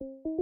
[0.00, 0.37] you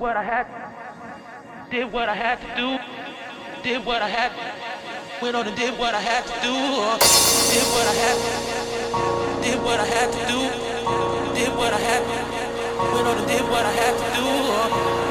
[0.00, 0.46] what I had,
[1.70, 4.32] did what I had to do, did what I had,
[5.20, 6.96] went on and did what I had to do, uh,
[7.52, 10.40] did what I had, did what I had to do,
[11.34, 12.02] did what I had,
[12.94, 14.26] went on and did what I had to do.
[14.26, 15.09] Uh.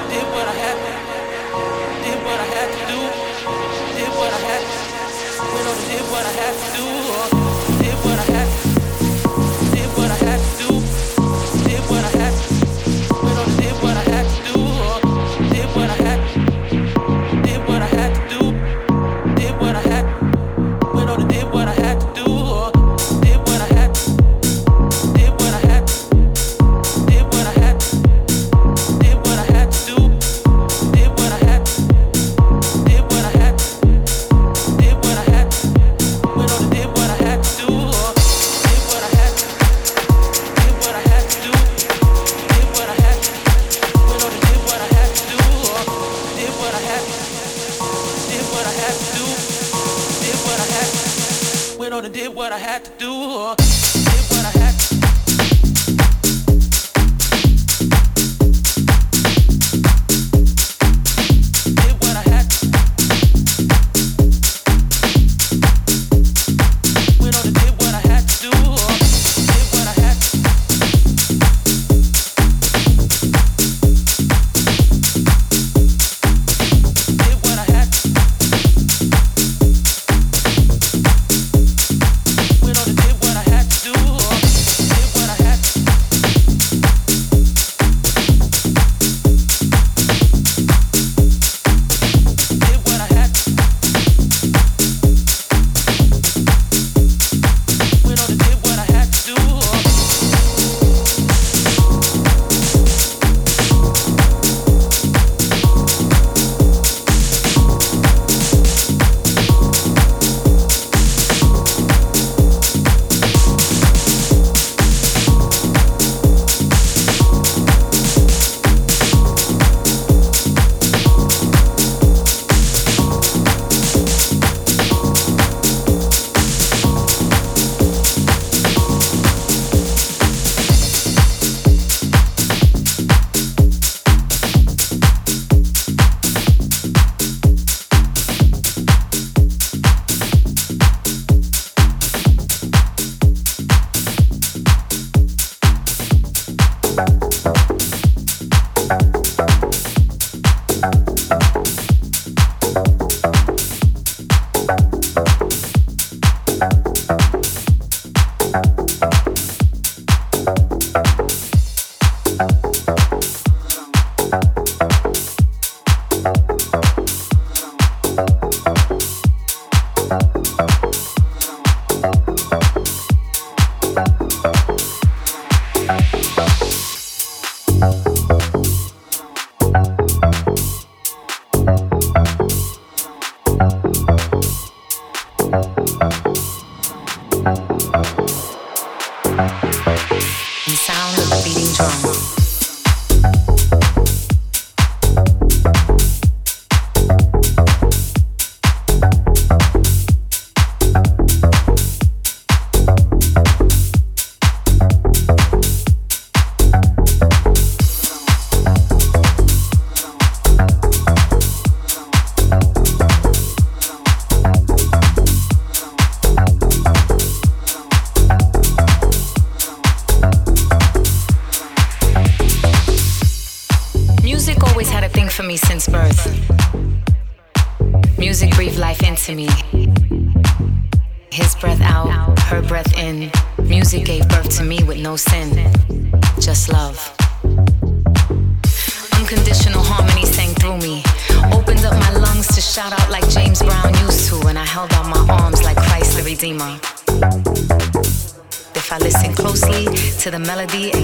[250.31, 250.98] To the melody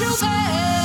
[0.00, 0.79] sugar.